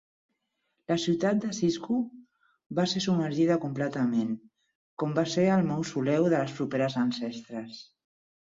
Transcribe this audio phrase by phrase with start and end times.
[0.91, 1.99] La ciutat de Sizhou
[2.79, 4.33] va ser submergida completament,
[5.05, 7.79] com va ser el mausoleu de les properes ancestres.